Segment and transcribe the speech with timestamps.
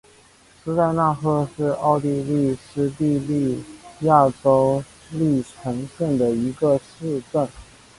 [0.63, 3.63] 施泰纳赫是奥地利施蒂利
[3.99, 7.47] 亚州利岑县的一个市镇。